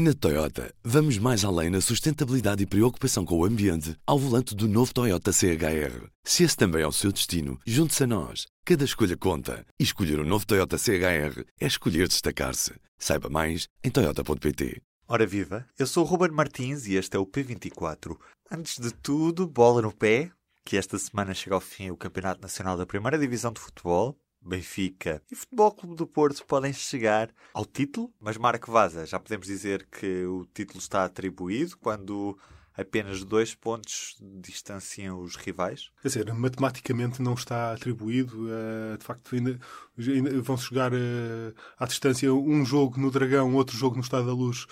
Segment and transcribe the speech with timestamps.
[0.00, 4.68] Na Toyota, vamos mais além na sustentabilidade e preocupação com o ambiente ao volante do
[4.68, 6.06] novo Toyota CHR.
[6.22, 8.46] Se esse também é o seu destino, junte-se a nós.
[8.64, 9.66] Cada escolha conta.
[9.76, 12.74] E escolher o um novo Toyota CHR é escolher destacar-se.
[12.96, 14.80] Saiba mais em Toyota.pt.
[15.08, 18.16] Ora viva, eu sou o Ruben Martins e este é o P24.
[18.52, 20.30] Antes de tudo, bola no pé,
[20.64, 24.16] que esta semana chega ao fim o Campeonato Nacional da Primeira Divisão de Futebol.
[24.40, 29.46] Benfica e Futebol Clube do Porto podem chegar ao título, mas Marco Vaza, já podemos
[29.46, 32.38] dizer que o título está atribuído quando
[32.78, 35.90] apenas dois pontos distanciam os rivais?
[36.00, 38.46] Quer dizer, matematicamente não está atribuído.
[38.46, 39.58] Uh, de facto, ainda,
[39.98, 44.32] ainda vão chegar uh, à distância um jogo no Dragão, outro jogo no Estado da
[44.32, 44.66] Luz.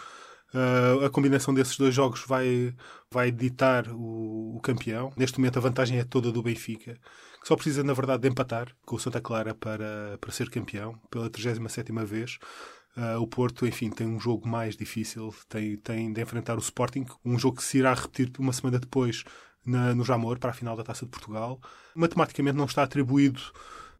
[0.54, 2.72] Uh, a combinação desses dois jogos vai,
[3.10, 5.12] vai ditar o, o, campeão.
[5.16, 6.96] Neste momento, a vantagem é toda do Benfica,
[7.46, 11.30] só precisa, na verdade, de empatar com o Santa Clara para, para ser campeão pela
[11.30, 12.38] 37 vez.
[12.96, 17.06] Uh, o Porto, enfim, tem um jogo mais difícil, tem, tem de enfrentar o Sporting,
[17.24, 19.22] um jogo que se irá repetir uma semana depois
[19.64, 21.60] na, no Jamor, para a final da Taça de Portugal.
[21.94, 23.40] Matematicamente não está atribuído,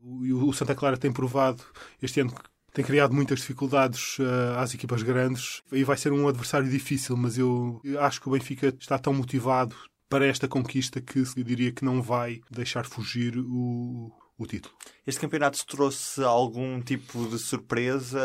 [0.01, 1.63] o, o Santa Clara tem provado
[2.03, 6.27] este ano que tem criado muitas dificuldades uh, às equipas grandes e vai ser um
[6.27, 9.77] adversário difícil, mas eu acho que o Benfica está tão motivado
[10.09, 14.75] para esta conquista que eu diria que não vai deixar fugir o, o título.
[15.07, 18.21] Este campeonato trouxe algum tipo de surpresa?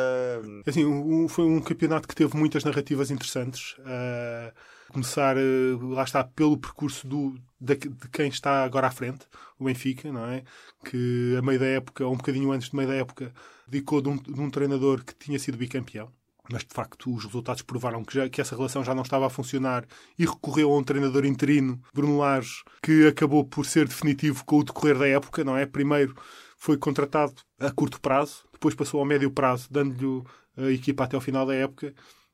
[0.65, 3.75] Assim, um, foi um campeonato que teve muitas narrativas interessantes.
[3.79, 4.53] Uh,
[4.91, 9.25] começar, uh, lá está, pelo percurso do, de, de, quem está agora à frente,
[9.57, 10.43] o Benfica, não é?
[10.85, 13.33] Que a meio da época, ou um bocadinho antes de meio da época,
[13.67, 16.11] dedicou de um, de um treinador que tinha sido bicampeão
[16.51, 19.29] mas de facto os resultados provaram que, já, que essa relação já não estava a
[19.29, 19.85] funcionar
[20.17, 24.63] e recorreu a um treinador interino, Bruno Lage, que acabou por ser definitivo com o
[24.63, 25.65] decorrer da época, não é?
[25.65, 26.15] Primeiro
[26.57, 30.23] foi contratado a curto prazo, depois passou ao médio prazo, dando-lhe
[30.57, 31.93] a equipa até ao final da época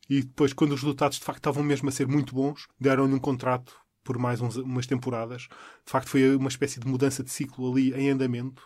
[0.10, 3.20] e depois, quando os resultados de facto estavam mesmo a ser muito bons, deram-lhe um
[3.20, 3.74] contrato
[4.04, 5.44] por mais uns, umas temporadas.
[5.86, 8.64] De facto, foi uma espécie de mudança de ciclo ali em andamento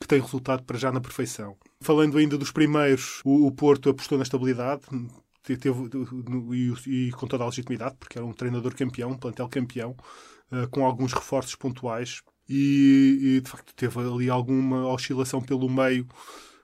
[0.00, 1.56] que tem resultado para já na perfeição.
[1.82, 4.82] Falando ainda dos primeiros, o, o Porto apostou na estabilidade,
[5.42, 5.90] teve,
[6.52, 9.94] e, e, com toda a legitimidade, porque era um treinador campeão, um plantel campeão,
[10.50, 16.08] uh, com alguns reforços pontuais, e, e, de facto teve ali alguma oscilação pelo meio,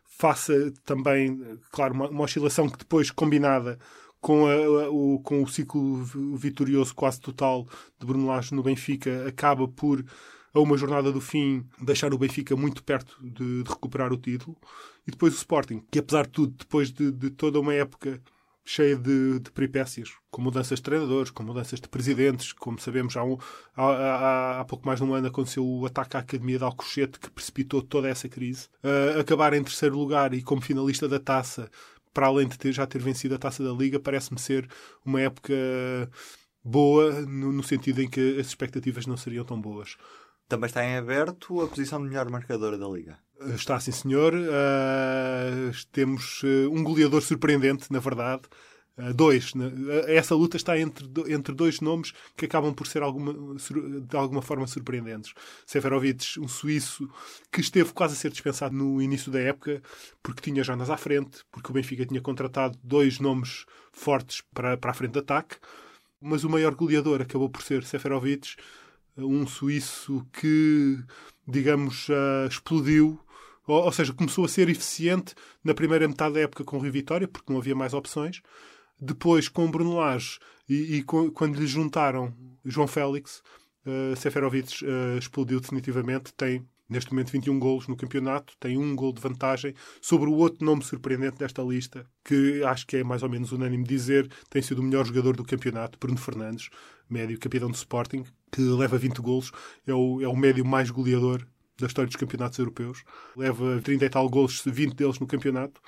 [0.04, 1.38] faça também,
[1.70, 3.78] claro, uma, uma oscilação que depois combinada
[4.18, 6.02] com, a, o, com o ciclo
[6.36, 7.66] vitorioso quase total
[8.00, 10.04] de Bruno Lage no Benfica, acaba por
[10.58, 14.56] a uma jornada do fim, deixar o Benfica muito perto de, de recuperar o título.
[15.06, 18.20] E depois o Sporting, que apesar de tudo, depois de, de toda uma época
[18.64, 23.22] cheia de, de, peripécias, com mudanças de treinadores, com mudanças de presidentes, como sabemos, há,
[23.22, 23.38] um,
[23.76, 27.20] há, há, há, pouco mais de um ano aconteceu o ataque à Academia de Alcochete,
[27.20, 28.68] que precipitou toda essa crise.
[28.82, 31.70] Uh, acabar em terceiro lugar e como finalista da taça,
[32.12, 34.68] para além de ter, já ter vencido a taça da Liga, parece-me ser
[35.04, 35.54] uma época
[36.64, 39.96] boa, no, no sentido em que as expectativas não seriam tão boas.
[40.48, 43.18] Também está em aberto a posição de melhor marcadora da Liga.
[43.54, 44.32] Está, sim, senhor.
[44.32, 48.42] Uh, temos uh, um goleador surpreendente, na verdade.
[48.96, 49.52] Uh, dois.
[50.06, 54.66] Essa luta está entre, entre dois nomes que acabam por ser alguma, de alguma forma
[54.66, 55.34] surpreendentes.
[55.66, 57.08] Seferovic, um suíço
[57.52, 59.82] que esteve quase a ser dispensado no início da época
[60.22, 64.92] porque tinha Jonas à frente, porque o Benfica tinha contratado dois nomes fortes para, para
[64.92, 65.56] a frente de ataque.
[66.20, 68.56] Mas o maior goleador acabou por ser Seferovic
[69.16, 70.98] um suíço que,
[71.46, 73.18] digamos, uh, explodiu,
[73.66, 75.34] ou, ou, seja, começou a ser eficiente
[75.64, 78.42] na primeira metade da época com o Rio Vitória, porque não havia mais opções.
[79.00, 80.38] Depois, com Bruno Lage,
[80.68, 82.34] e, e com, quando lhe juntaram
[82.64, 83.42] João Félix,
[83.86, 86.32] uh, Seferovic uh, explodiu definitivamente.
[86.34, 90.64] Tem neste momento 21 golos no campeonato, tem um gol de vantagem sobre o outro
[90.64, 94.80] nome surpreendente desta lista, que acho que é mais ou menos unânime dizer, tem sido
[94.80, 96.68] o melhor jogador do campeonato, Bruno Fernandes,
[97.08, 99.52] médio capitão do Sporting, que leva 20 golos,
[99.86, 101.46] é o, é o médio mais goleador
[101.78, 103.04] da história dos campeonatos europeus.
[103.36, 105.80] Leva 30 e tal golos, 20 deles no campeonato.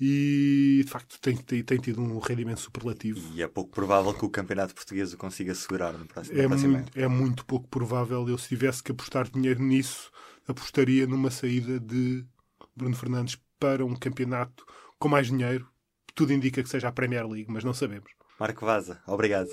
[0.00, 3.20] E de facto tem, tem, tem, tido um rendimento superlativo.
[3.34, 6.98] E é pouco provável que o campeonato português o consiga segurar no próximo, é, muito,
[6.98, 8.26] é muito pouco provável.
[8.26, 10.10] Eu, se tivesse que apostar dinheiro nisso,
[10.48, 12.24] apostaria numa saída de
[12.74, 14.64] Bruno Fernandes para um campeonato
[14.98, 15.68] com mais dinheiro.
[16.14, 18.10] Tudo indica que seja a Premier League, mas não sabemos.
[18.38, 19.50] Marco Vaza, obrigado.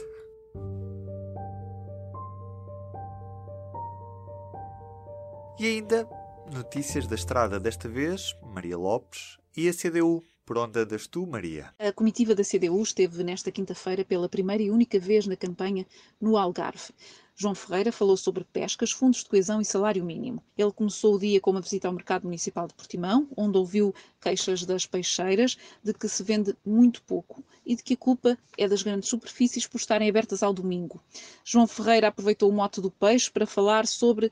[5.59, 6.07] E ainda,
[6.53, 11.73] notícias da estrada desta vez, Maria Lopes e a CDU Por onde andas tu, Maria?
[11.77, 15.85] A comitiva da CDU esteve nesta quinta-feira pela primeira e única vez na campanha
[16.21, 16.93] no Algarve.
[17.35, 20.41] João Ferreira falou sobre pescas, fundos de coesão e salário mínimo.
[20.57, 24.63] Ele começou o dia com uma visita ao mercado municipal de Portimão, onde ouviu queixas
[24.63, 28.81] das peixeiras de que se vende muito pouco e de que a culpa é das
[28.81, 31.03] grandes superfícies por estarem abertas ao domingo.
[31.43, 34.31] João Ferreira aproveitou o mote do peixe para falar sobre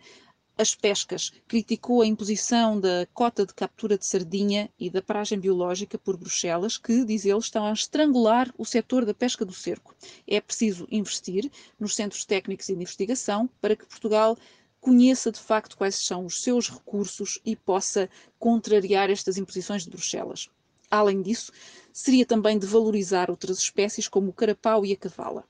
[0.57, 5.97] as pescas, criticou a imposição da cota de captura de sardinha e da paragem biológica
[5.97, 9.95] por Bruxelas, que, diz ele, estão a estrangular o setor da pesca do cerco.
[10.27, 14.37] É preciso investir nos centros técnicos de investigação para que Portugal
[14.79, 20.47] conheça de facto quais são os seus recursos e possa contrariar estas imposições de Bruxelas.
[20.89, 21.51] Além disso,
[21.91, 25.43] seria também de valorizar outras espécies como o carapau e a cavala.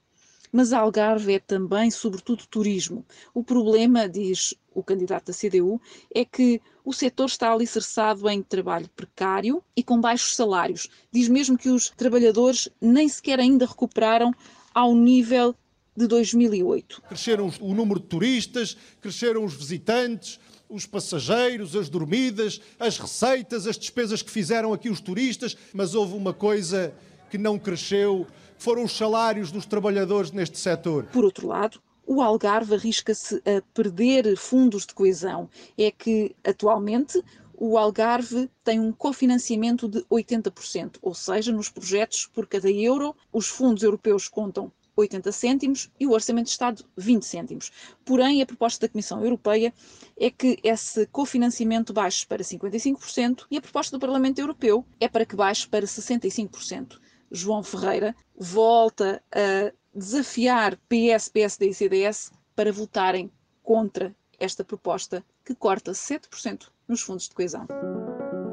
[0.55, 3.05] Mas Algarve é também, sobretudo, turismo.
[3.33, 5.81] O problema, diz o candidato da CDU,
[6.13, 10.87] é que o setor está alicerçado em trabalho precário e com baixos salários.
[11.11, 14.33] Diz mesmo que os trabalhadores nem sequer ainda recuperaram
[14.73, 15.53] ao nível
[15.93, 17.01] de 2008.
[17.01, 23.77] Cresceram o número de turistas, cresceram os visitantes, os passageiros, as dormidas, as receitas, as
[23.77, 26.95] despesas que fizeram aqui os turistas, mas houve uma coisa
[27.29, 28.25] que não cresceu
[28.57, 31.05] foram os salários dos trabalhadores neste setor.
[31.05, 35.49] Por outro lado, o Algarve arrisca-se a perder fundos de coesão.
[35.77, 37.23] É que, atualmente,
[37.57, 43.47] o Algarve tem um cofinanciamento de 80%, ou seja, nos projetos, por cada euro, os
[43.47, 47.71] fundos europeus contam 80 cêntimos e o Orçamento de Estado 20 cêntimos.
[48.05, 49.73] Porém, a proposta da Comissão Europeia
[50.17, 55.25] é que esse cofinanciamento baixe para 55% e a proposta do Parlamento Europeu é para
[55.25, 56.99] que baixe para 65%.
[57.35, 63.31] João Ferreira, volta a desafiar PS, PSD e CDS para votarem
[63.63, 67.67] contra esta proposta que corta 7% nos fundos de coesão.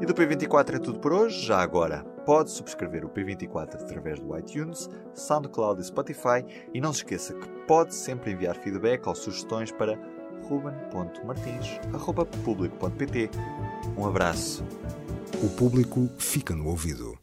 [0.01, 1.45] E do P24 é tudo por hoje.
[1.45, 6.43] Já agora, pode subscrever o P24 através do iTunes, SoundCloud e Spotify.
[6.73, 9.97] E não se esqueça que pode sempre enviar feedback ou sugestões para
[10.49, 13.29] ruben.martins.publico.pt.
[13.97, 14.65] Um abraço.
[15.41, 17.22] O público fica no ouvido.